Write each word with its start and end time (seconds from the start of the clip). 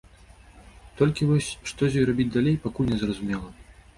Толькі 1.01 1.27
вось 1.33 1.49
што 1.71 1.81
з 1.95 2.01
ёй 2.03 2.07
рабіць 2.11 2.27
далей, 2.39 2.57
пакуль 2.65 2.91
незразумела. 2.95 3.49